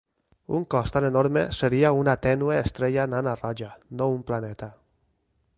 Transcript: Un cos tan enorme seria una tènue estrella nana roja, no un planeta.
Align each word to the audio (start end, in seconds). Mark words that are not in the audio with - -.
Un 0.59 0.63
cos 0.73 0.93
tan 0.95 1.05
enorme 1.09 1.43
seria 1.59 1.91
una 1.99 2.17
tènue 2.25 2.57
estrella 2.65 3.07
nana 3.15 3.37
roja, 3.45 3.71
no 4.01 4.13
un 4.19 4.29
planeta. 4.33 4.75